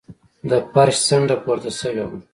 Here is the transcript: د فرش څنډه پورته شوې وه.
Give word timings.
د 0.49 0.51
فرش 0.73 0.95
څنډه 1.07 1.35
پورته 1.43 1.71
شوې 1.79 2.03
وه. 2.09 2.17